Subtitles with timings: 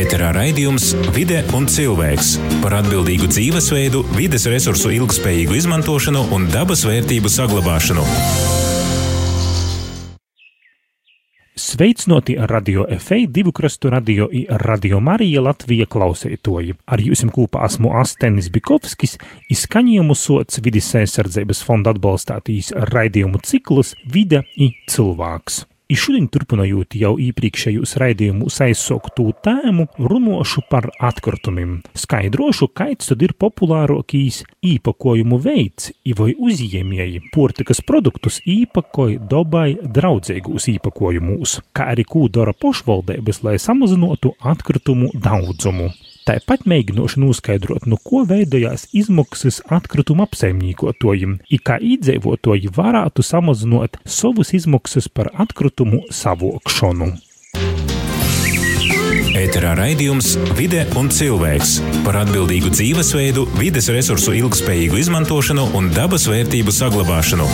[0.00, 2.30] Ēterā raidījums Vide un cilvēks
[2.62, 8.04] par atbildīgu dzīvesveidu, vides resursu ilgspējīgu izmantošanu un dabas vērtību saglabāšanu.
[11.60, 16.78] Sveicināti radio FA, divu krastu radio i radio Marija Latvija klausētoji.
[16.88, 19.18] Ar jums kopā esmu Astenis Bikovskis,
[19.52, 25.66] izskaņojumu sots vidas aizsardzības fonda atbalstātīs raidījumu ciklus Vide i cilvēks.
[25.90, 31.80] I šodien turpinājot jau iepriekšējos raidījumus aizsāktu tēmu, runāšu par atkritumiem.
[31.98, 35.90] Skaidrošu, kāds tad ir populārākais īpakojumu veids,
[36.20, 44.36] vai uzņēmēji portikas produktus īpakoja dabai draudzīgos īpakojumus, kā arī ko dara pašvaldības, lai samazinātu
[44.52, 45.90] atkritumu daudzumu.
[46.30, 54.52] Tāpat mēģināšu noskaidrot, no ko veidojās izmaksas atkrituma apsaimniekotojiem, un kā iedzīvotāji varētu samazināt savus
[54.54, 57.08] izmaksas par atkritumu savokšanu.
[59.40, 61.72] Ēterā raidījums Vide un cilvēks
[62.06, 67.48] par atbildīgu dzīvesveidu, vides resursu ilgspējīgu izmantošanu un dabas vērtību saglabāšanu.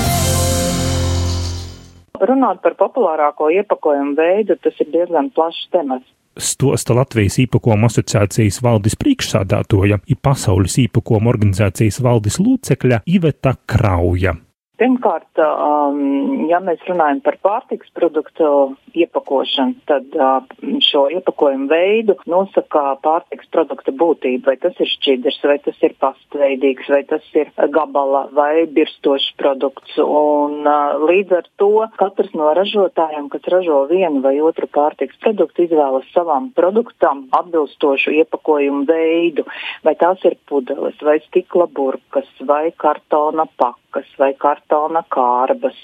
[2.28, 8.96] Runāt par populārāko iepakojumu veidu, tas ir diezgan plašs temats stosta Latvijas īpakojumu asociācijas valdes
[9.00, 14.36] priekšsādātoja, ir pasaules īpakojumu organizācijas valdes locekļa Iveta Krauja.
[14.76, 18.48] Pirmkārt, um, ja mēs runājam par pārtiks produktu
[18.92, 20.42] iepakošanu, tad uh,
[20.84, 24.50] šo iepakojumu veidu nosaka pārtiks produkta būtība.
[24.50, 29.96] Vai tas ir šķidrs, vai tas ir pastveidīgs, vai tas ir gabala vai birstošs produkts.
[30.04, 35.64] Un, uh, līdz ar to katrs no ražotājiem, kas ražo vienu vai otru pārtiks produktu,
[35.64, 39.48] izvēlas savam produktam atbilstošu iepakojumu veidu.
[39.88, 43.85] Vai tās ir pudeles, vai stikla burkas, vai kartona pakas,
[44.20, 45.76] vai kartona kārbas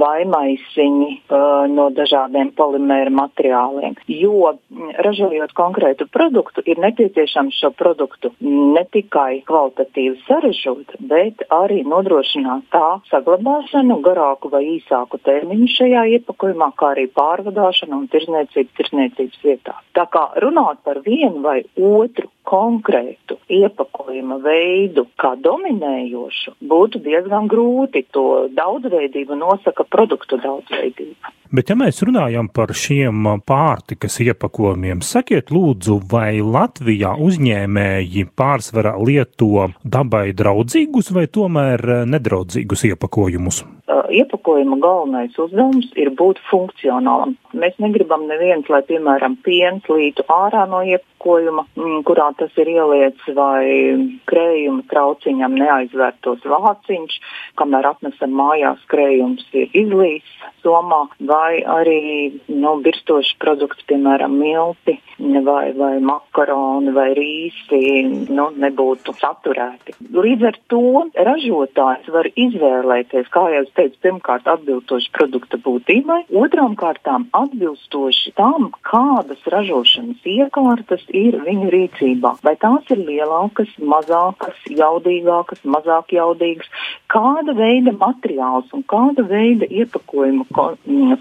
[0.00, 3.96] vai maisiņi uh, no dažādiem polimēra materiāliem.
[4.10, 4.54] Jo
[5.06, 12.98] ražojot konkrētu produktu, ir nepieciešams šo produktu ne tikai kvalitatīvi sarežot, bet arī nodrošināt tā
[13.10, 19.78] saglabāšanu garāku vai īsāku termiņu šajā iepakojumā, kā arī pārvadāšanu un tirzniecību tirzniecības vietā.
[19.96, 28.04] Tā kā runāt par vienu vai otru konkrētu iepakojuma veidu kā dominējošu būtu diezgan grūti.
[28.14, 31.34] To daudzveidību nosaka produktu daudzveidība.
[31.54, 39.68] Bet, ja mēs runājam par šiem pārtikas iepakojumiem, sakiet, lūdzu, vai Latvijā uzņēmēji pārsvarā lieto
[39.84, 43.62] dabai draudzīgus vai tomēr nedraudzīgus iepakojumus?
[44.14, 47.36] Iepakojuma galvenais uzdevums ir būt funkcionālam.
[47.54, 53.28] Mēs negribam neviens, lai, piemēram, piens lītu ārā no iepakojuma, mm, kurā tas ir ieliets,
[53.36, 53.64] vai
[54.30, 57.18] krējuma trauciņam neaizvērtos vāciņš,
[57.60, 60.34] kamēr atnesam mājās krējums ir izlīs
[60.64, 67.80] somā, vai arī nu, birstoši produkti, piemēram, milti vai, vai makaroni vai rīsi
[68.32, 69.96] nu, nebūtu saturēti.
[70.14, 70.82] Līdz ar to
[71.28, 78.70] ražotājs var izvēlēties, kā jau es teicu, pirmkārt atbilstoši produkta būtībai, otrām kārtām atbilstoši tam,
[78.86, 82.23] kādas ražošanas iekārtas ir viņu rīcībā.
[82.44, 86.70] Vai tās ir lielākas, mazākas, jaudīgākas, mazāk jaudīgas,
[87.12, 90.48] kāda veida materiāls un kāda veida iepakojuma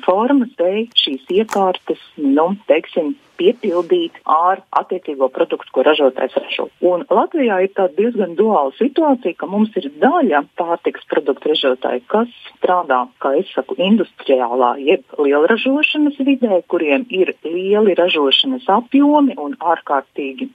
[0.06, 6.68] formas dēļ šīs iekārtas, nu, teiksim, piepildīt ar attiecīgo produktu, ko ražotājs ražo.
[6.86, 12.32] Un Latvijā ir tāda diezgan duāla situācija, ka mums ir daļa pārtiks produktu ražotāji, kas
[12.54, 20.50] strādā, kā es saku, industriālā, jeb lielražošanas vidē, kuriem ir lieli ražošanas apjomi un ārkārtīgi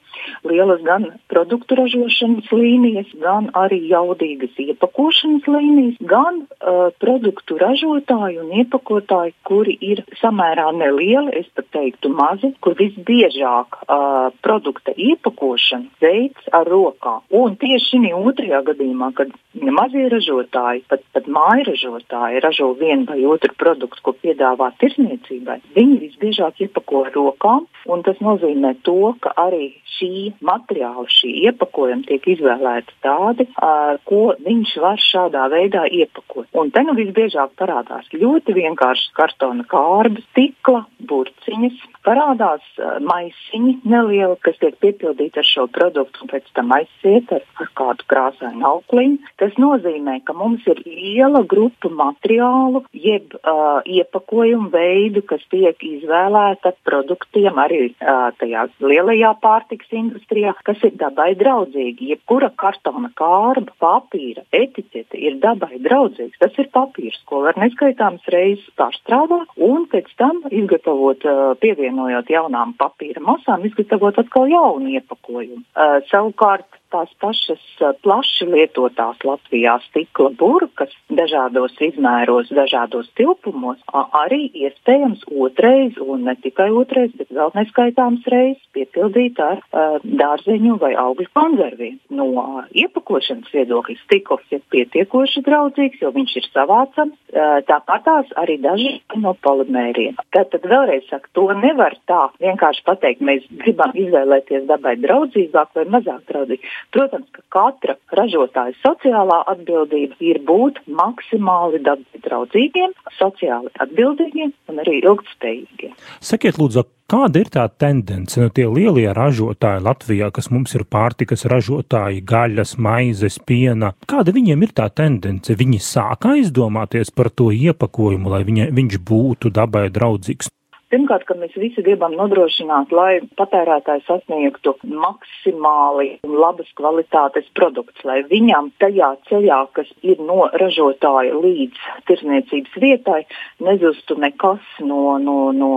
[0.44, 8.52] lielas gan produktu ražošanas līnijas, gan arī jaudīgas iepakošanas līnijas, gan uh, produktu ražotāji un
[8.62, 16.50] iepakotāji, kuri ir samērā nelieli, es pat teiktu mazi, kur visbiežāk uh, produkta iepakošana veids
[16.52, 17.22] ar rokām.
[17.32, 23.54] Un tieši šī otrajā gadījumā, kad mazie ražotāji, pat, pat mājražotāji ražo vienu vai otru
[23.56, 29.70] produktu, ko piedāvā tirsniecībai, viņi visbiežāk iepako ar rokām, un tas nozīmē to, ka arī
[29.96, 30.12] šī
[30.44, 36.50] materiāla, šī iepakojuma tiek izvēlēti tādi, uh, ko viņš var šādā veidā iepakot.
[36.52, 44.36] Un te nu visbiežāk parādās ļoti vienkāršas kartona kārbas, stikla, burciņas, parādās uh, maisiņi nelieli,
[44.44, 49.32] kas tiek piepildīti ar šo produktu un pēc tam aizsiet ar, ar kādu krāsainu aukliņu.
[49.40, 56.74] Tas nozīmē, ka mums ir liela grupa materiālu, jeb uh, iepakojumu veidu, kas tiek izvēlēta
[56.86, 62.10] produktiem arī uh, tajā lielajā pārtiks industrijā kas ir dabai draudzīgi.
[62.12, 66.38] Jebkura kartona kārba, papīra, etiķete ir dabai draudzīgs.
[66.42, 71.24] Tas ir papīrs, ko var neskaitāmas reizes pārstrādāt un pēc tam izgatavot,
[71.62, 75.62] pievienojot jaunām papīra masām, izgatavot atkal jaunu iepakojumu.
[76.10, 77.62] Savukārt tās pašas
[78.02, 86.68] plaši lietotās Latvijā stikla burkas dažādos izmēros, dažādos tilpumos, arī iespējams otrais, un ne tikai
[86.74, 91.98] otrais, bet vēl neskaitāms reizes piepildīt ar uh, dārzeņu vai augļu konserviem.
[92.14, 98.58] No uh, iepakošanas viedokļa stikls ir pietiekoši draudzīgs, jo viņš ir savācams, uh, tāpatās arī
[98.62, 100.18] daži no polimēriem.
[100.34, 105.86] Tad, tad vēlreiz saku, to nevar tā vienkārši pateikt, mēs gribam izvēlēties dabai draudzīgāk vai
[105.96, 106.68] mazāk draudzīgāk.
[106.94, 115.00] Protams, ka katra ražotāja sociālā atbildība ir būt maksimāli dabai draudzīgiem, sociāli atbildīgiem un arī
[115.02, 115.98] ilgtspējīgiem.
[116.24, 118.36] Sakiet, lūdzu, Kāda ir tā tendence?
[118.36, 124.66] Nu, tie lielie ražotāji Latvijā, kas mums ir pārtikas ražotāji, gaļas, maizes, piena, kāda viņiem
[124.66, 125.56] ir tā tendence?
[125.56, 130.52] Viņi sāk aizdomāties par to iepakojumu, lai viņa, viņš būtu dabai draudzīgs.
[130.88, 138.70] Pirmkārt, ka mēs visi gribam nodrošināt, lai patērētājs sasniegtu maksimāli labas kvalitātes produkts, lai viņam
[138.80, 143.18] tajā ceļā, kas ir no ražotāja līdz tirzniecības vietai,
[143.60, 145.72] nezustu nekas no, no, no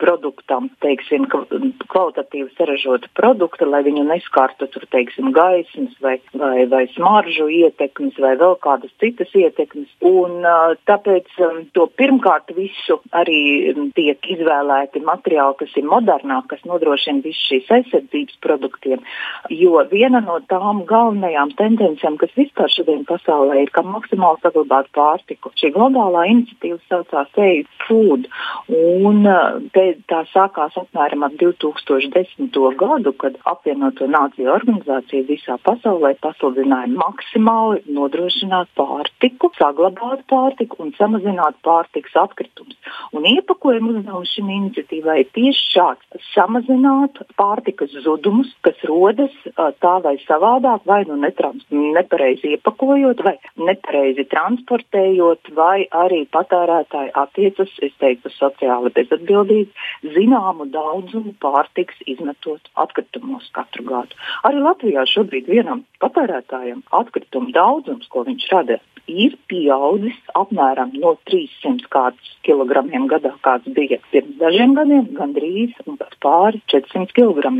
[0.00, 7.50] produktam, teiksim, kvalitatīvi saražota produkta, lai viņu neskartu tur, teiksim, gaismas vai, vai, vai smaržu
[7.52, 9.92] ietekmes vai vēl kādas citas ietekmes.
[10.00, 10.40] Un
[10.88, 11.28] tāpēc
[11.76, 17.70] to pirmkārt visu arī tiek izvēlēts izvēlēti materiāli, kas ir modernāki, kas nodrošina visu šīs
[17.70, 19.02] aizsardzības produktiem.
[19.50, 25.50] Jo viena no tām galvenajām tendencēm, kas vispār šodien pasaulē ir, kā maksimāli saglabāt pārtiku,
[25.58, 28.28] šī globālā iniciatīva saucās Save Food.
[28.70, 29.26] Un
[29.74, 32.54] te, tā sākās apmēram ap 2010.
[32.78, 41.58] gadu, kad apvienoto nāciju organizācija visā pasaulē pasludināja maksimāli nodrošināt pārtiku, saglabāt pārtiku un samazināt
[41.66, 42.76] pārtikas atkritumus.
[43.16, 50.16] Un iepakojuma uzdevums šim iniciatīvai ir tieši šāds- samazināt pārtikas zudumus, kas rodas tā vai
[50.24, 58.92] savādāk, vai nu nepareizi iepakojot, vai nepareizi transportējot, vai arī patērētāji attiecas, es teiktu, sociāli
[58.92, 59.70] bezatbildīgi,
[60.16, 64.14] zināmu daudzumu pārtiks izmetot atkritumos katru gadu.
[64.44, 72.12] Arī Latvijā šobrīd vienam patērētājam atkritumu daudzums, ko viņš rada, ir pieaudzis apmēram no 300
[72.46, 72.82] kg
[73.12, 77.52] gadā, kāds bija pirms dažiem gadiem, gandrīz pat pāri 400 kg.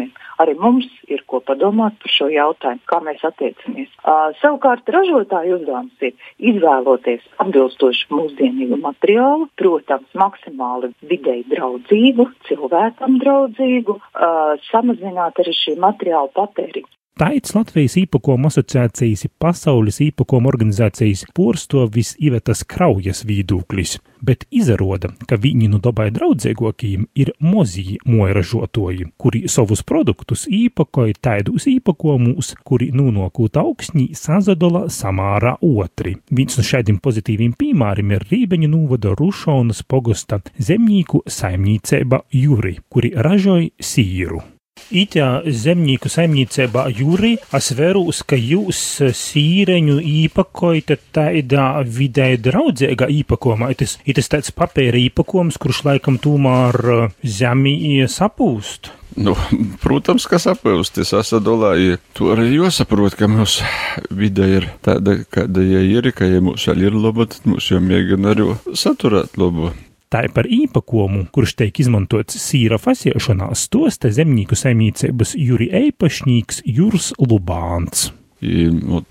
[0.43, 3.93] Arī mums ir ko padomāt par šo jautājumu, kā mēs attiecamies.
[4.03, 6.13] Uh, savukārt ražotāju uzdevums ir
[6.53, 16.33] izvēloties atbilstošu mūsdienīgu materiālu, protams, maksimāli videi draudzīgu, cilvēkam draudzīgu, uh, samazināt arī šī materiāla
[16.37, 16.93] patēriņu.
[17.17, 25.71] Taits Latvijas īpakomu asociācijas pasaules īpakomu organizācijas porstovis Ivetas Kraujas vīdūklis, bet izaroda, ka viņi
[25.73, 34.11] nu dabai draudzīgākajiem ir mozīji moiražotoji, kuri savus produktus īpakoja taidos īpakomus, kuri nunokūt augsnī
[34.13, 36.19] sazadola samārā otri.
[36.29, 43.73] Viens no šādiem pozitīviem piemēriem ir Rībeņu novada Rušonas pogosta zemnieku saimniecība Juri, kuri ražoja
[43.81, 44.43] sīru.
[44.87, 48.83] Itā zemnieku saimniecībā jūrī es verūs, ka jūs
[49.19, 53.73] sīreņu īpakojat tādā vidē draudzīgā īpakomā.
[53.81, 58.93] Tas ir tāds papēra īpakojums, kurš laikam tomēr zemī sapūst.
[59.17, 59.33] Nu,
[59.81, 61.97] protams, ka saprast, es esmu dolāji.
[62.19, 63.65] To arī jāsaprot, ka mūsu
[64.13, 67.83] vide ir tāda, kāda ja ir, ka ja mūsu arī ir laba, tad mūsu jau
[67.83, 69.73] mēģina arī saturēt labu.
[70.13, 77.11] Tā ir par īpakomu, kurš tiek izmantots sīra fasiešanā, stosta zemnieku saimniecības jūri eipašņīgs Jurs
[77.19, 78.13] Lubāns.
[78.45, 78.69] I,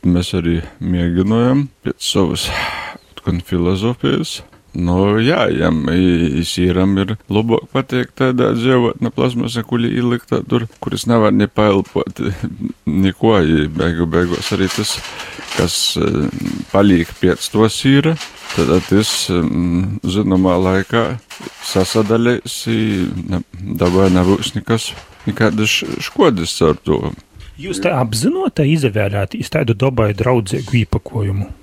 [0.08, 2.48] mēs arī mēģinājām pēc savas
[3.44, 4.38] filozofijas
[4.76, 11.32] Nu, jā, jām īsīram ir labāk pateikt tādā dzīvotnē plasmasa, kuri ielikta tur, kuras nevar
[11.32, 12.20] nepailpot
[13.06, 13.38] neko,
[13.78, 14.98] beigu beigās arī tas,
[15.56, 15.78] kas
[16.74, 18.18] paliek pēc to sīra,
[18.58, 19.14] tad tas
[20.04, 21.06] zināmā laikā
[21.64, 22.64] sasadalīs,
[23.80, 24.92] dabā nebūs nekas,
[25.30, 27.00] nekādas škodas ar to.
[27.56, 31.54] Jūs te apzinotai izvērāt tādu dabai draudzīgu īpakojumu?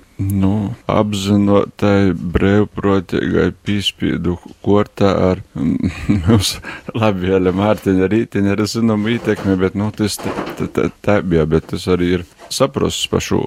[0.42, 6.62] Nu, apzinotai brīvprātīgai pīspīdu kortā ar mūsu
[6.96, 12.26] labvēlē Mārtiņa rītiņa ar zināmu ietekmi, bet, nu, tas tā bija, bet tas arī ir
[12.52, 13.42] saprosts pa šo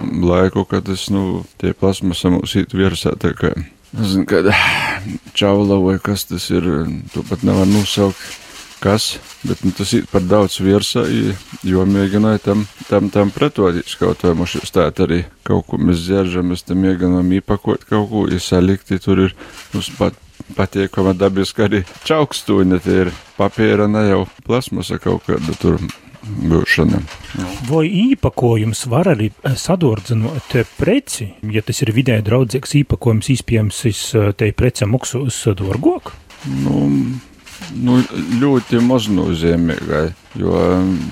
[0.00, 3.52] laiku, kad tas, nu, tie plasmasa mūs īt virsā, tā kā,
[3.96, 4.50] nezinu, kad
[5.38, 6.66] čaula vai kas tas ir,
[7.14, 8.45] to pat nevar nosaukt
[8.86, 9.06] kas,
[9.42, 11.02] bet nu, tas ir par daudz virsā,
[11.66, 16.52] jo mēģināja tam, tam, tam pretoties kaut vai mums stāt arī kaut ko mēs dzēržam,
[16.52, 19.36] mēs tam mēģinām īpakot kaut ko, ja salikti tur ir
[19.74, 20.14] mums pat
[20.54, 25.80] patiekama dabiski arī čaukstūņa, tie ir papīra, ne jau plasmasa kaut kāda tur
[26.26, 27.02] būšana.
[27.66, 33.82] Vai īpakojums var arī sadordzinot preci, ja tas ir vidē draudzīgs īpakojums, izpējams,
[34.38, 36.14] te prece maksu uz dārgāk?
[36.62, 36.86] Nu,
[37.76, 37.98] nu,
[38.40, 40.04] ļoti maznozīmīgai,
[40.40, 40.62] jo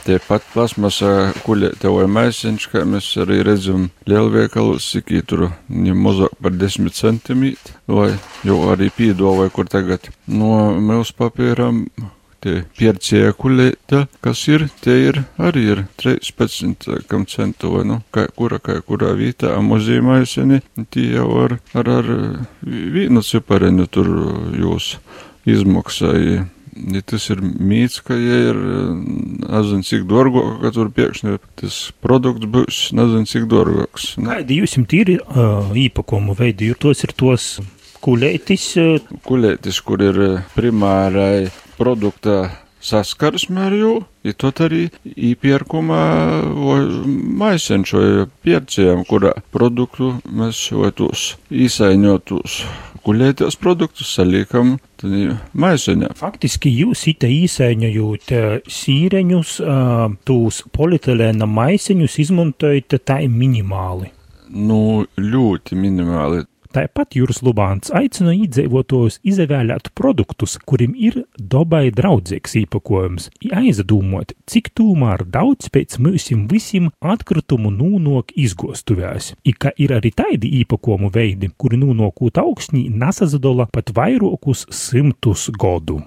[0.06, 6.34] tie pat plasmasa kuļēte vai maisiņš, kā mēs arī redzam lielveikalos, cik tur ir mazāk
[6.42, 8.12] par 10 centimetri, vai
[8.46, 10.10] jau arī pīdovai, kur tagad.
[10.26, 11.84] No mēs papīram
[12.76, 18.60] piercie kulēta, kas ir, tie ir arī ir 13 kam centu vai, nu, kā kura,
[18.62, 20.60] kā kurā vietā amozīmaiseni,
[20.92, 22.10] tie jau ar, ar, ar
[22.64, 24.10] vīnu cipareņu tur
[24.60, 24.94] jūs
[25.46, 26.44] izmaksai.
[26.74, 28.56] И tas ir mītskaja, ir
[29.44, 34.08] nezinu, cik dārgāk, kad tur pēkšņi tas produkts būs nezinu, cik dārgāks.
[34.18, 34.64] Kādi nu.
[34.64, 37.46] jūs jums ir uh, īpakumu veidi, jo tos ir tos
[38.02, 38.66] kulētis?
[38.82, 39.14] Uh...
[39.22, 40.20] Kulētis, kur ir
[40.56, 41.46] primārai
[41.78, 42.40] produkta
[42.84, 43.92] saskarsme ar jų,
[44.26, 46.00] į to tari įpirkumą
[47.40, 52.64] maisenčioje pircijam, kurą produktų mes jau tuos įsainiotus
[53.04, 54.76] kuļētos produktus saliekam
[55.52, 56.12] maiseņā.
[56.18, 58.34] Faktiski jūs ite īsaiņojot
[58.78, 59.54] sīreņus,
[60.28, 64.10] tūs polietilēna maiseņus izmantojat tā minimāli.
[64.54, 66.44] Nu, ļoti minimāli.
[66.74, 75.22] Tāpat Juris Lubāns aicina iedzīvotājus izvēlēt produktus, kuriem ir dabai draudzīgs īpakojums, aizdomot, cik tomēr
[75.36, 81.78] daudz pēc mūsim visiem atkritumu nūnok izgostuvēs, i ka ir arī taidi īpakojumu veidi, kuri
[81.78, 86.02] nūnokūt augstnī nesazadola pat vairākus simtus godu.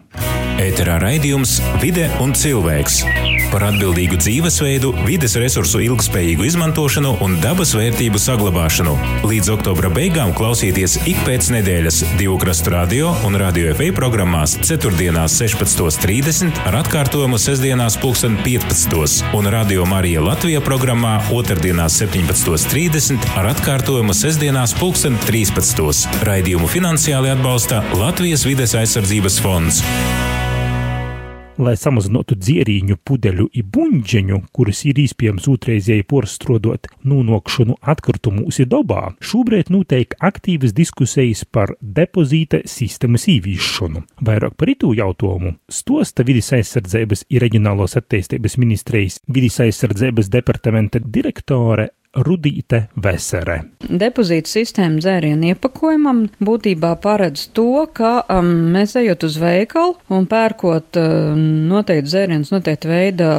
[0.58, 3.04] Ēterā raidījums Vide un cilvēks
[3.52, 8.96] par atbildīgu dzīvesveidu, vides resursu ilgspējīgu izmantošanu un dabas vērtību saglabāšanu.
[9.28, 14.92] Līdz oktobra beigām klausieties ik pēc nedēļas divu krastu radio un radio FA programmās 4.
[15.32, 19.34] 16.30 ar atkārtojumu sestdienās 15.
[19.38, 21.62] un radio Marija Latvija programmā 2.
[21.72, 26.10] 17.30 ar atkārtojumu sestdienās 13.
[26.28, 29.86] Raidījumu finansiāli atbalsta Latvijas vides aizsardzības fonds
[31.62, 39.14] lai samazinātu dzierīņu pudeļu i buņģeņu, kuras ir iespējams otrreizēji porstrodot nūnokšanu atkritumus i dobā,
[39.20, 44.04] šobrīd notiek aktīvas diskusijas par depozīta sistēmas īvīšanu.
[44.28, 51.92] Vairāk par itū jautājumu stosta vidas aizsardzības i reģionālos attīstības ministrijas vidas aizsardzības departamenta direktore
[52.18, 53.60] Rudīte Vesere.
[53.88, 60.98] Depozīta sistēma dzērienu iepakojumam būtībā paredz to, ka um, mēs ejot uz veikalu un pērkot
[60.98, 63.30] uh, noteikti dzērienus noteikti veida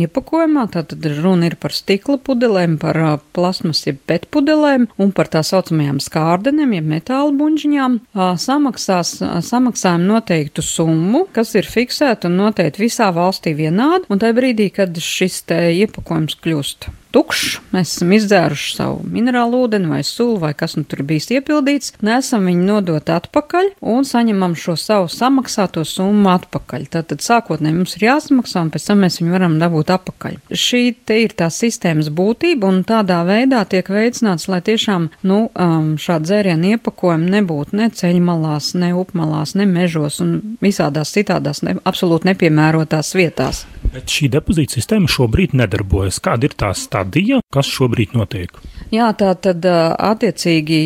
[0.00, 5.30] iepakojumā, tātad runa ir par stikla pudelēm, par uh, plasmas jeb pet pudelēm un par
[5.30, 12.30] tā saucamajām skārdenēm jeb metāla buņģiņām, uh, samaksās, uh, samaksājam noteiktu summu, kas ir fiksēta
[12.30, 17.94] un noteikti visā valstī vienāda, un tajā brīdī, kad šis te iepakojums kļūst tukšs, mēs
[17.96, 22.66] esam izdzēruši savu minerālu ūdeni vai sulu vai kas nu tur bijis iepildīts, nesam viņu
[22.68, 26.88] nodot atpakaļ un saņemam šo savu samaksāto summu atpakaļ.
[26.96, 30.38] Tātad sākotnēji mums ir jāsamaksā un pēc tam mēs viņu varam dabūt atpakaļ.
[30.64, 35.94] Šī te ir tā sistēmas būtība un tādā veidā tiek veicināts, lai tiešām, nu, um,
[36.00, 42.32] šādi dzērienu iepakojumi nebūtu ne ceļmalās, ne upmalās, ne mežos un visādās citādās ne, absolūti
[42.32, 43.64] nepiemērotās vietās.
[43.94, 46.18] Bet šī depozīta sistēma šobrīd nedarbojas.
[46.24, 46.72] Kāda ir tā
[47.04, 48.52] stadija, kas šobrīd notiek?
[48.94, 50.78] Jā, tā tad attiecīgi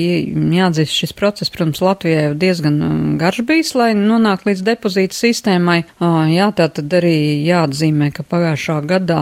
[0.55, 2.79] jāatzīst šis process, protams, Latvijai jau diezgan
[3.21, 5.83] garš bijis, lai nonāktu līdz depozīta sistēmai.
[6.33, 9.21] Jā, tā tad arī jāatzīmē, ka pagājušā gadā,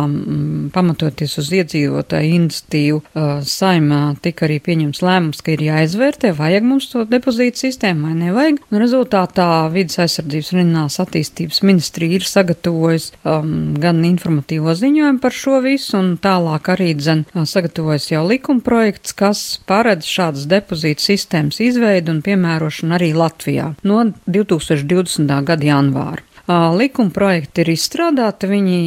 [0.74, 3.00] pamatoties uz iedzīvotāju iniciatīvu,
[3.46, 8.62] saimā tika arī pieņems lēmums, ka ir jāizvērtē, vajag mums to depozīta sistēmu vai nevajag.
[8.70, 15.34] Un rezultātā vidas aizsardzības un reģionālās attīstības ministrija ir sagatavojusi um, gan informatīvo ziņojumu par
[15.34, 21.60] šo visu, un tālāk arī dzen sagatavojusi jau likuma projekts, kas paredz šādas depozīta sistēmas
[21.64, 25.34] izveidu un piemērošanu arī Latvijā no 2020.
[25.50, 26.22] gada janvāra.
[26.46, 28.78] Likuma projekti ir izstrādāti, viņi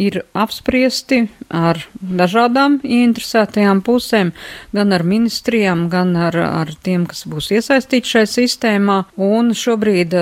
[0.00, 4.32] ir apspriesti ar dažādām ieinteresētajām pusēm,
[4.72, 8.98] gan ar ministrijām, gan ar, ar tiem, kas būs iesaistīti šai sistēmā.
[9.20, 10.16] Un šobrīd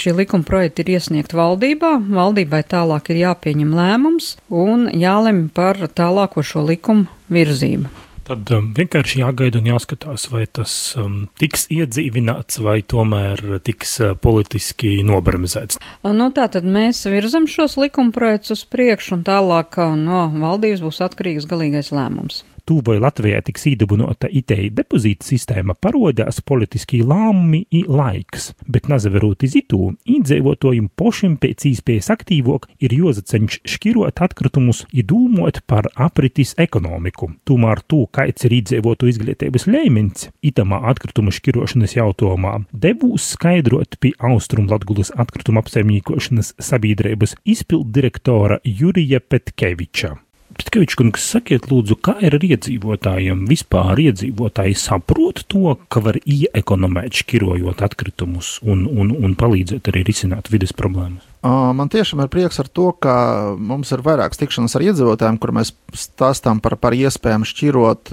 [0.00, 1.98] šie likuma projekti ir iesniegti valdībā.
[2.16, 8.07] Valdībai tālāk ir jāpieņem lēmums un jālemj par tālāko šo likumu virzību.
[8.28, 14.12] Tad um, vienkārši jāgaida un jāskatās, vai tas um, tiks iedzīvināts vai tomēr tiks uh,
[14.20, 15.80] politiski nobremzēts.
[16.04, 21.00] Nu, tā tad mēs virzam šos likumprojektus uz priekšu un tālāk uh, no valdības būs
[21.08, 27.80] atkarīgs galīgais lēmums tu vai Latvijā tiks īdabunota itēji depozīta sistēma parodās politiski lāmumi i
[27.88, 35.04] laiks, bet nazaverot iz itū, īdzīvotojiem pošiem pēc īspējas aktīvok ir jozaceņš škirot atkritumus i
[35.06, 37.30] dūmot par apritis ekonomiku.
[37.48, 44.68] Tomēr tū, kāds ir īdzīvotu izglītības līmenis, itamā atkrituma škirošanas jautājumā, devūs skaidrot pie Austrum
[44.68, 50.18] Latgulas atkrituma apsaimniekošanas sabiedrības izpildu direktora Jurija Petkeviča.
[50.58, 53.44] Pitkevičs kungs, sakiet lūdzu, kā ir ar iedzīvotājiem?
[53.46, 60.50] Vispār iedzīvotāji saprot to, ka var ieekonomēt šķirojot atkritumus un, un, un palīdzēt arī risināt
[60.50, 61.22] vides problēmas?
[61.42, 63.14] Man tiešām ir prieks ar to, ka
[63.54, 68.10] mums ir vairākas tikšanas ar iedzīvotājiem, kur mēs stāstām par, par iespējām šķirot,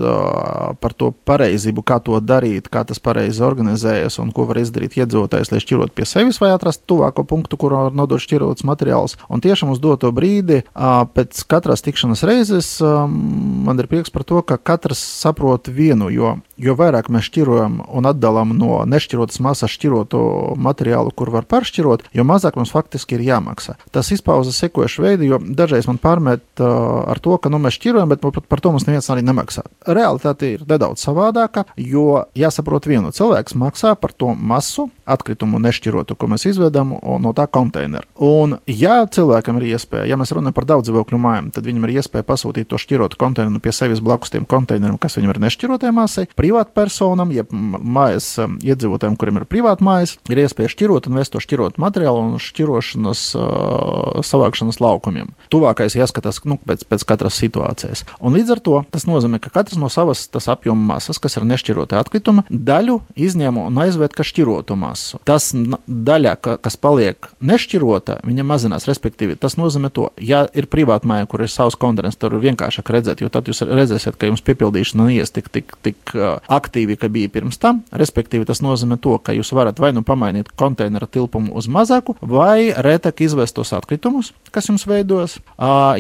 [0.77, 5.50] par to pareizību, kā to darīt, kā tas pareizi organizējas un ko var izdarīt iedzīvotājs,
[5.50, 9.17] lai šķirot pie sevis vai atrast tuvāko punktu, kur var nodot šķirots materiāls.
[9.25, 10.62] Un tiešām uz doto brīdi,
[11.17, 16.77] pēc katras tikšanas reizes, man ir prieks par to, ka katrs saprot vienu, jo, jo
[16.77, 22.62] vairāk mēs šķirojam un atdalām no nešķirotas masas šķiroto materiālu, kur var pāršķirot, jo mazāk
[22.62, 23.77] mums faktiski ir jāmaksā.
[23.95, 28.12] Tas izpausmas sekojuši veidi, jo dažreiz man pārmet uh, ar to, ka nu, mēs šķirojam,
[28.12, 29.65] bet par, par to mums neviens arī nemaksā.
[29.88, 36.29] Realitāte ir nedaudz savādāka, jo jāsaprot vienu cilvēku maksā par to masu atkritumu nešķirotu, ko
[36.31, 38.05] mēs izvedam no tā konteinera.
[38.25, 41.95] Un, ja cilvēkam ir iespēja, ja mēs runājam par daudz dzīvokļu mājām, tad viņam ir
[42.00, 46.25] iespēja pasūtīt to šķirotu konteineru pie sevis blakus tiem konteineriem, kas viņam ir nešķirotajai masai.
[46.38, 51.43] Privātpersonam, jeb mājas um, iedzīvotājiem, kuriem ir privāta mājas, ir iespēja šķirot un vest to
[51.43, 52.41] šķirotu materiālu un
[53.05, 55.33] šķirošanas uh, savākšanas laukumiem.
[55.50, 58.05] Tuvākais jāskatās nu, pēc, pēc katras situācijas.
[58.19, 62.00] Un līdz ar to tas nozīmē, ka katrs no savas apjoma masas, kas ir nešķirota
[62.00, 65.19] atkrituma, daļu izņem un aizved kā šķirotu masu.
[65.25, 68.88] Tas daļa, ka, kas paliek nešķirota, viņa mazinās.
[68.89, 72.89] Respektīvi, tas nozīmē to, ja ir privāta māja, kur ir savs kontinents, tur ir vienkāršāk
[72.93, 77.31] redzēt, jo tad jūs redzēsiet, ka jums piepildīšana neies tik, tik, tik aktīvi, kā bija
[77.33, 77.83] pirms tam.
[77.95, 82.71] Respektīvi, tas nozīmē to, ka jūs varat vai nu pamainīt konteineru tilpumu uz mazāku, vai
[82.96, 85.38] retāk izvest tos atkritumus, kas jums veidojas.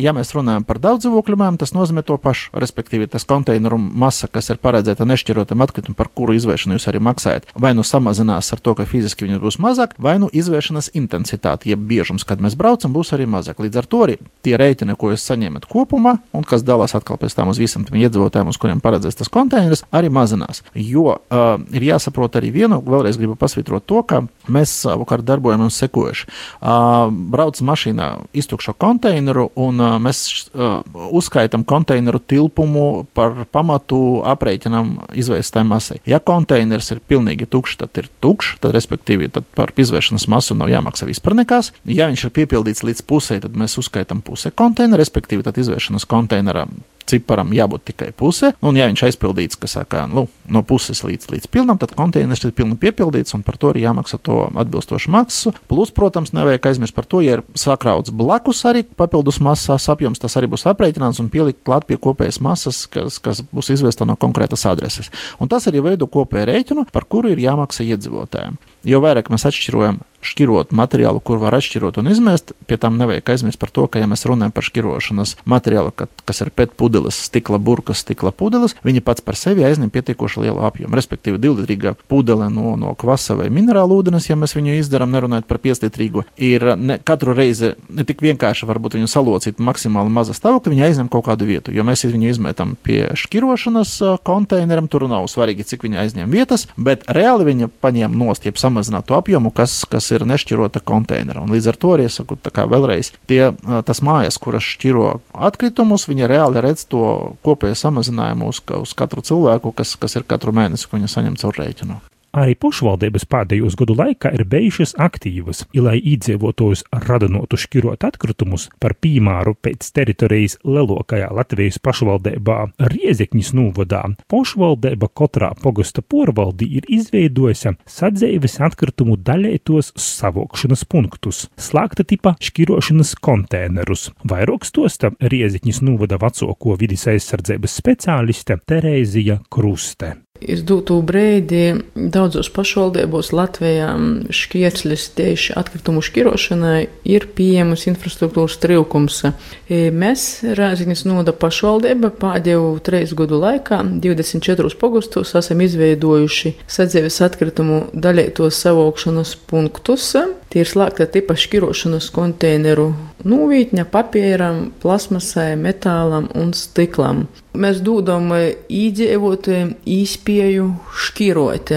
[0.01, 2.51] Ja mēs runājam par daudz dzīvokļu mājām, tas nozīmē to pašu.
[2.55, 7.49] Respektīvi, tas konteineru masa, kas ir paredzēta nešķirotam atkritumam, par kuru izvešanu jūs arī maksājat,
[7.59, 11.83] vai nu samazinās ar to, ka fiziski viņu būs mazāk, vai nu izvēršanas intensitāte, jeb
[11.89, 13.59] biežums, kad mēs braucam, būs arī mazāk.
[13.63, 17.35] Līdz ar to arī tie rēķini, ko jūs saņemat kopumā, un kas dalās atkal pēc
[17.37, 20.63] tam uz visiem tiem iedzīvotājiem, uz kuriem paredzēts tas konteiners, arī mazinās.
[20.75, 26.27] Jo uh, ir jāsaprot arī vienu, vēlreiz gribu pasvitrot to, ka mēs savukārt darbojamies sekojuši.
[26.29, 30.49] Uh, brauc mašīnā iztukšo konteineru, un mēs
[30.93, 35.99] uzskaitām konteineru tilpumu par pamatu aprēķinam izvēstai masai.
[36.09, 40.71] Ja konteiners ir pilnīgi tukšs, tad ir tukšs, tad respektīvi tad par izvēršanas masu nav
[40.73, 41.71] jāmaksā vispār nekas.
[41.85, 46.77] Ja viņš ir piepildīts līdz pusē, tad mēs uzskaitām puse konteineru, respektīvi tad izvēršanas konteineram
[47.09, 48.53] ciparam jābūt tikai pusē.
[48.65, 52.53] Un, ja viņš aizpildīts, kas saka, nu, no puses līdz, līdz pilnam, tad konteiners ir
[52.57, 55.53] pilni piepildīts, un par to arī jāmaksā to atbilstošu maksu.
[55.71, 60.37] Plus, protams, nevajag aizmirst par to, ja ir sakrauts blakus arī papildus masas apjoms, tas
[60.39, 64.65] arī būs aprēķināts un pielikt klāt pie kopējas masas, kas, kas būs izvesta no konkrētas
[64.69, 65.11] adreses.
[65.39, 68.57] Un tas arī veido kopēju rēķinu, par kuru ir jāmaksā iedzīvotājiem.
[68.85, 72.53] Jo vairāk mēs atšķirojam šķirot materiālu, kur var atšķirot un izmest.
[72.65, 76.41] Pie tam nevajag aizmirst par to, ka, ja mēs runājam par šķirošanas materiālu, ka, kas
[76.43, 80.97] ir pēc pudeles, stikla burkas, stikla pudeles, viņi pats par sevi aizņem pietiekoši lielu apjomu.
[80.97, 85.61] Respektīvi, divlitrīga pudele no, no kvasa vai minerāla ūdens, ja mēs viņu izdarām, nerunājot par
[85.63, 90.87] pieslitrīgu, ir ne, katru reizi ne tik vienkārši varbūt viņu salocīt maksimāli maza stāvokļa, viņi
[90.89, 91.73] aizņem kaut kādu vietu.
[91.75, 93.93] Jo mēs viņu izmetam pie šķirošanas
[94.25, 99.15] konteineram, tur nav svarīgi, cik viņi aizņem vietas, bet reāli viņa paņem nost, jeb samazinātu
[99.15, 101.43] apjomu, kas, kas ir nešķirota konteinera.
[101.43, 103.53] Un līdz ar to arī saku, vēlreiz, tie,
[103.87, 109.71] tas mājas, kuras šķiro atkritumus, viņi reāli redz to kopējo samazinājumu uz, uz katru cilvēku,
[109.75, 112.01] kas, kas ir katru mēnesi, ko viņi saņem caur rēķinu.
[112.35, 119.53] Arī pašvaldības pēdējos gadu laikā ir bijušas aktīvas, lai iedzīvotājus radinotu šķirot atkritumus par piemēru
[119.63, 122.57] pēc teritorijas lielākajā Latvijas pašvaldībā
[122.91, 124.01] Riezekņas novadā.
[124.31, 134.09] Pašvaldība katrā pogosta porvaldī ir izveidojusi sadzēves atkritumu daļētos savokšanas punktus, slēgta tipa šķirošanas konteinerus.
[134.27, 140.17] Vairāk stosta Riezekņas novada vecāko vidis aizsardzības speciāliste Terēzija Kruste.
[140.51, 141.63] Izdūtu brīdi
[141.95, 143.89] daudzos pašvaldībos Latvijā
[144.33, 146.79] šķieslis tieši atkritumu šķirošanai
[147.15, 149.21] ir pieejams infrastruktūras trūkums.
[149.69, 150.27] Mēs
[150.57, 159.35] Rāziņas noda pašvaldība pēdējo trīs gadu laikā 24 pogustos esam izveidojuši sadzīves atkritumu daļētos savokšanas
[159.49, 160.13] punktus.
[160.55, 162.85] Tie ir slēgta tipa šķirošanas konteineru
[163.27, 167.25] nūvītņa papīram, plasmasai, metālam un stiklam.
[167.59, 171.73] Mēs dodam īdzīvotājiem īspēju šķirot.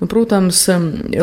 [0.00, 0.62] Nu, protams,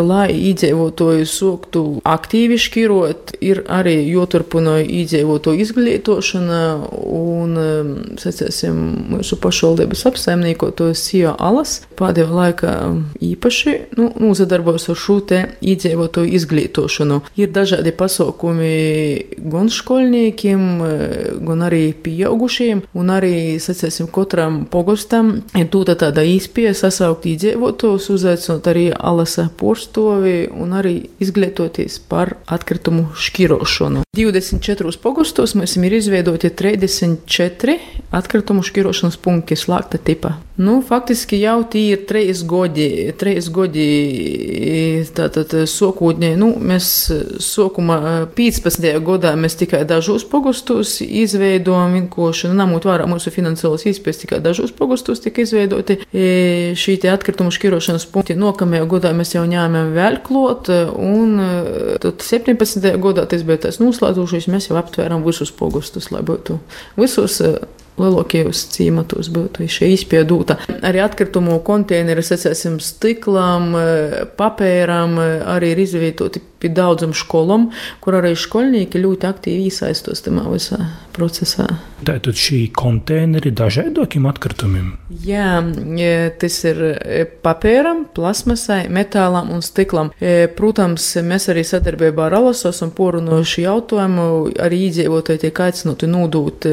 [0.05, 6.59] lai iedzīvotāji sāktu aktīvi šķirot, ir arī jāturpina iedzīvotāju izglītošana
[6.93, 7.57] un,
[8.21, 8.77] sacēsim,
[9.15, 12.73] mūsu pašvaldības apsaimniekotos SIA alas pēdējā laikā
[13.25, 17.19] īpaši nu, nozadarbojas ar šo te iedzīvotāju izglītošanu.
[17.41, 18.69] Ir dažādi pasaukumi
[19.41, 20.67] gan skolniekiem,
[21.49, 28.66] gan arī pieaugušiem, un arī, sacēsim, katram pogostam ir tūta tāda īspēja sasaukt iedzīvotājus, uzaicinot
[28.69, 34.03] arī alasa porstovi un arī izglītoties par atkritumu šķirošanu.
[34.17, 37.77] 24 pogustos mēs ir izveidoti 34
[38.17, 40.37] atkritumu šķirošanas punkti slēgta tipa.
[40.57, 42.87] Nu, faktiski jau tie ir trīs godi,
[43.21, 43.83] trīs godi
[45.13, 46.31] tātad sokūtņi.
[46.41, 46.87] Nu, mēs
[47.45, 47.99] sokuma
[48.33, 48.87] 15.
[49.05, 54.73] gadā mēs tikai dažos pogustus izveidojam vienkoši, nu, namūt vārā mūsu finansiālas izpējas tikai dažos
[54.73, 55.99] pogustus tika izveidoti.
[56.73, 61.37] Šī te atkritumu šķirošanas punkti nokamajā gadā mēs jau ņēmām vēl klot, un
[62.01, 62.95] tad 17.
[63.05, 66.57] gadā tas bija tas noslēdzošais, mēs jau aptvēram visus pogustus, lai būtu
[66.97, 67.43] visus
[68.01, 70.59] lielākajos ciematos būtu šī izpildīta.
[70.85, 73.73] Arī atkritumu konteineri, secēsim, stiklam,
[74.37, 75.17] papēram,
[75.55, 77.67] arī ir izvietoti pie daudzam skolom,
[78.01, 80.79] kur arī skolnieki ļoti aktīvi iesaistos tajā visā
[81.13, 81.67] procesā.
[82.05, 84.87] Tātad šī konteineri dažādokiem atkritumiem?
[85.25, 85.61] Jā,
[86.41, 86.81] tas ir
[87.45, 90.09] papēram, plasmasai, metālam un stiklam.
[90.57, 94.27] Protams, mēs arī sadarbībā ar Alasos un porunājuši jautājumu,
[94.61, 96.69] arī iedzīvotāji tiek aicināti nodūt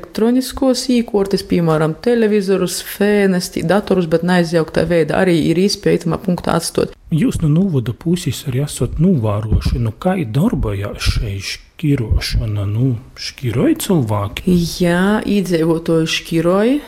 [0.00, 6.94] elektroniskos īkortis, piemēram, televizorus, fēnesti, datorus, bet neaizjauktā veidā arī ir izpētamā punktā atstot.
[7.10, 14.54] Jūs no novada puses arī esat novērojuši, nu kā darbojās šeit šķirošana, nu, šķiroja cilvēki?
[14.78, 16.78] Jā, iedzīvotāji šķiroja,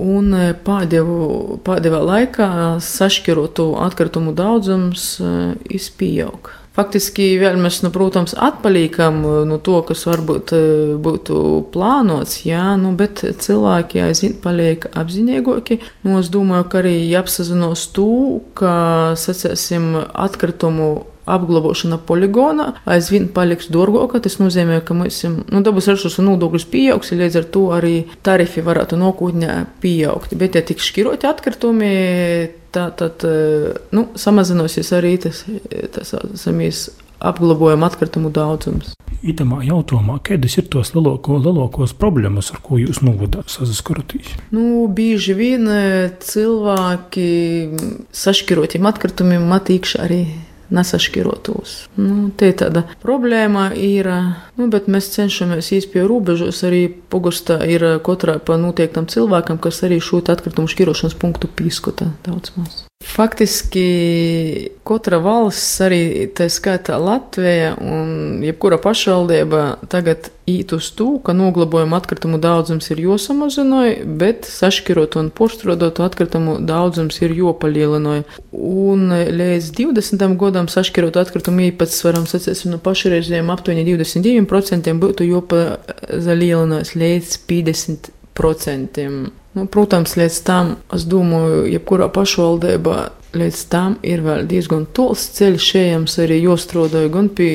[0.00, 5.16] un pēdējā laikā sašķirotu atkritumu daudzums
[5.68, 6.62] izpieauga.
[6.76, 10.52] Faktiski vēl mēs, nu, protams, atpaliekam no to, kas varbūt
[11.00, 11.38] būtu
[11.72, 15.78] plānots, jā, nu, bet cilvēki aizvien paliek apzinīgāki.
[16.04, 18.10] Nu, es domāju, ka arī jāapsazinos to,
[18.60, 18.74] ka,
[19.26, 20.90] sacēsim, atkritumu
[21.26, 24.20] apglabāšana poligonā aizvien paliks dārgāka.
[24.22, 27.94] Tas nozīmē, ka mums nu, dabas resursu nodoklis pieaugs, līdz ar to arī
[28.26, 30.36] tarifi varētu nākotnē pieaugt.
[30.38, 31.94] Bet, ja tiks šķiroti atkritumi,
[32.74, 33.26] tā tad
[33.96, 35.42] nu, samazināsies arī tas,
[35.96, 36.88] tas samies
[37.26, 38.95] apglabājuma atkritumu daudzums.
[39.26, 44.34] Itamā jautājumā, kādas ir tos lielāko, lielākos problēmas, ar ko jūs novadat saskaraties?
[44.54, 45.64] Nu, bieži vien
[46.22, 47.30] cilvēki
[48.14, 50.20] sašķirotiem atkritumiem matīkši arī
[50.70, 51.76] nesašķirotos.
[52.00, 54.08] Nu, te tāda problēma ir,
[54.58, 56.62] nu, bet mēs cenšamies īsti pie robežas.
[56.66, 62.54] Arī pogostā ir katrai pa noteiktam cilvēkam, kas arī šo atkritumu šķirošanas punktu pīskota daudz
[62.58, 62.82] maz.
[63.04, 71.32] Faktiski katra valsts, arī tā skaitā Latvija un jebkura pašvaldība tagad īt uz to, ka
[71.36, 78.26] noglabājuma atkritumu daudzums ir josamazināja, bet sašķirot un porstrodot atkritumu daudzums ir jopalielināja.
[78.52, 80.28] Un līdz 20.
[80.40, 89.10] gadam sašķirot atkritumu īpatsvaram, sacēsim, no pašreizējiem aptuveni 22% būtu jopalielinājis līdz 50%.
[89.56, 92.96] Nu, protams, līdz tam, es domāju, jebkurā pašvaldībā
[93.36, 97.52] līdz tam ir vēl diezgan tols ceļš ejams arī jostrādāju gan pie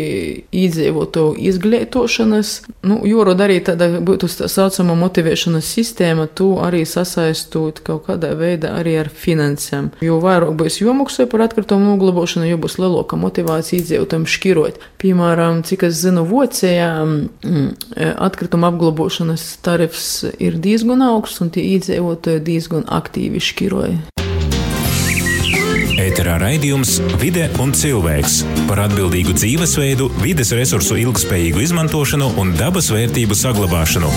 [0.51, 2.53] iedzīvotāju izglītošanas,
[2.87, 8.75] nu, joroda arī tāda būtu tā saucama motivēšanas sistēma, to arī sasaistot kaut kādā veidā
[8.79, 9.91] arī ar finansēm.
[10.05, 14.81] Jo vairāk būs jomaksā par atkritumu noglabāšanu, jo būs lielāka motivācija iedzīvotājiem šķirot.
[15.01, 17.69] Piemēram, cik es zinu, Vocijā mm,
[18.21, 24.30] atkrituma apglabāšanas tarifs ir diezgan augsts un tie iedzīvotāji diezgan aktīvi šķiroja.
[26.01, 33.37] Ēterā raidījums Vide un cilvēks par atbildīgu dzīvesveidu, vides resursu ilgspējīgu izmantošanu un dabas vērtību
[33.37, 34.09] saglabāšanu.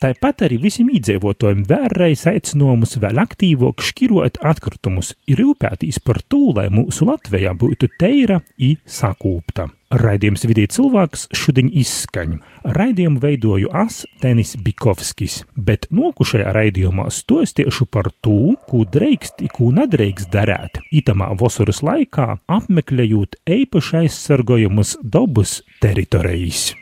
[0.00, 6.70] Tāpat arī visiem iedzīvotājiem vēlreiz aicinājumus vēl aktīvāk šķirot atkritumus, ir rūpētīs par to, lai
[6.72, 9.68] mūsu Latvijā būtu teira i sakūpta.
[9.94, 12.40] Raidījums vidī cilvēks šodien izskaņu.
[12.74, 20.32] Raidījumu veidoju es, Tenis Bikovskis, bet nokušajā raidījumā stostiešu par to, ko drīkst ko nedrīkst
[20.34, 20.80] darīt.
[20.90, 26.72] Itamā vasaras laikā apmeklējot īpaši aizsargojamas dabas teritorijas.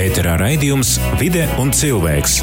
[0.00, 2.40] Ēterā raidījums Vide un cilvēks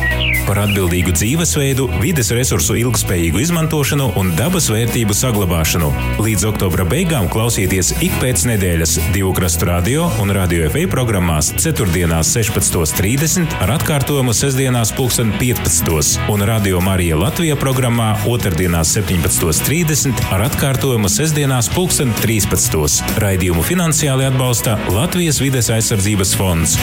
[0.52, 5.92] par atbildīgu dzīvesveidu, vides resursu ilgspējīgu izmantošanu un dabas vērtību saglabāšanu.
[6.20, 11.88] Līdz oktobra beigām klausieties ik pēc nedēļas divu krastu radio un radio FA programmās 4.
[11.88, 16.20] 16.30 ar atkārtojumu sestdienās 15.
[16.34, 18.68] un radio Marija Latvija programmā 2.
[18.92, 23.18] 17.30 ar atkārtojumu sestdienās 13.
[23.24, 26.80] Raidījumu finansiāli atbalsta Latvijas vides aizsardzības fonds.